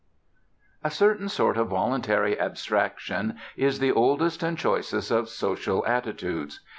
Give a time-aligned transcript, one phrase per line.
[0.83, 6.59] A certain sort of voluntary abstraction is the oldest and choicest of social attitudes.